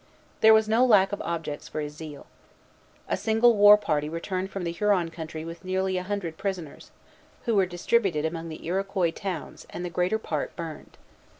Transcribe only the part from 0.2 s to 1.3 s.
There was no lack of